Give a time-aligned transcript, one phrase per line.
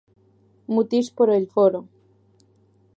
[0.73, 1.79] ¡Mutis por el foro!